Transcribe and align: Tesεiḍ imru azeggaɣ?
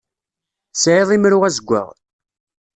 Tesεiḍ 0.71 1.09
imru 1.15 1.39
azeggaɣ? 1.47 1.87